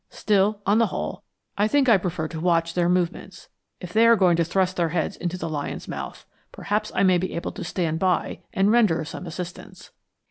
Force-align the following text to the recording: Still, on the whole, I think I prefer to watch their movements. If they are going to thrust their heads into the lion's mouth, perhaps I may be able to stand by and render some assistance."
Still, 0.09 0.63
on 0.65 0.79
the 0.79 0.87
whole, 0.87 1.21
I 1.59 1.67
think 1.67 1.87
I 1.87 1.97
prefer 1.97 2.27
to 2.29 2.39
watch 2.39 2.73
their 2.73 2.89
movements. 2.89 3.49
If 3.79 3.93
they 3.93 4.07
are 4.07 4.15
going 4.15 4.35
to 4.37 4.43
thrust 4.43 4.75
their 4.77 4.89
heads 4.89 5.15
into 5.15 5.37
the 5.37 5.47
lion's 5.47 5.87
mouth, 5.87 6.25
perhaps 6.51 6.91
I 6.95 7.03
may 7.03 7.19
be 7.19 7.33
able 7.35 7.51
to 7.51 7.63
stand 7.63 7.99
by 7.99 8.39
and 8.51 8.71
render 8.71 9.05
some 9.05 9.27
assistance." 9.27 9.91